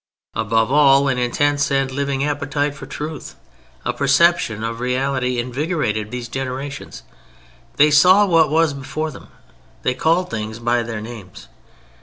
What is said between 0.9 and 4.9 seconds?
an intense and living appetite for truth, a perception of